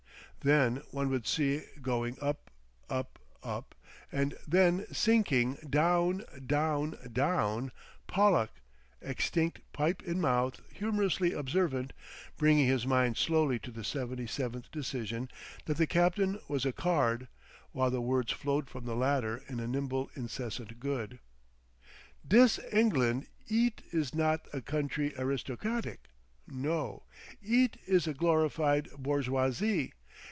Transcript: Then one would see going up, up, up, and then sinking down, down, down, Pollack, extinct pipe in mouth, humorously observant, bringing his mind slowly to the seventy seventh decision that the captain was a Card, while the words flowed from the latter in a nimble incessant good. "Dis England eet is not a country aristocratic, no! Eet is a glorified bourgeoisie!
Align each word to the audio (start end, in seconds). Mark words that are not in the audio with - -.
Then 0.43 0.77
one 0.89 1.11
would 1.11 1.27
see 1.27 1.61
going 1.83 2.17
up, 2.19 2.49
up, 2.89 3.19
up, 3.43 3.75
and 4.11 4.35
then 4.47 4.87
sinking 4.91 5.59
down, 5.69 6.25
down, 6.43 6.97
down, 7.13 7.71
Pollack, 8.07 8.49
extinct 9.03 9.59
pipe 9.71 10.01
in 10.01 10.19
mouth, 10.19 10.59
humorously 10.73 11.31
observant, 11.31 11.93
bringing 12.37 12.65
his 12.67 12.87
mind 12.87 13.17
slowly 13.17 13.59
to 13.59 13.69
the 13.69 13.83
seventy 13.83 14.25
seventh 14.25 14.71
decision 14.71 15.29
that 15.65 15.77
the 15.77 15.85
captain 15.85 16.39
was 16.47 16.65
a 16.65 16.73
Card, 16.73 17.27
while 17.71 17.91
the 17.91 18.01
words 18.01 18.31
flowed 18.31 18.67
from 18.67 18.85
the 18.85 18.95
latter 18.95 19.43
in 19.47 19.59
a 19.59 19.67
nimble 19.67 20.09
incessant 20.15 20.79
good. 20.79 21.19
"Dis 22.27 22.59
England 22.71 23.27
eet 23.47 23.83
is 23.91 24.15
not 24.15 24.47
a 24.51 24.61
country 24.61 25.13
aristocratic, 25.19 26.07
no! 26.47 27.03
Eet 27.45 27.77
is 27.85 28.07
a 28.07 28.15
glorified 28.15 28.89
bourgeoisie! 28.97 29.93